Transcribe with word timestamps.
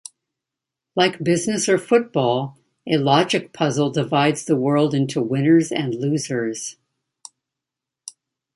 Like 0.95 1.23
business 1.23 1.69
or 1.69 1.77
football, 1.77 2.57
a 2.87 2.97
logic 2.97 3.53
puzzle 3.53 3.91
divides 3.91 4.45
the 4.45 4.55
world 4.55 4.95
into 4.95 5.21
winners 5.21 5.71
and 5.71 5.93
losers. 5.93 6.77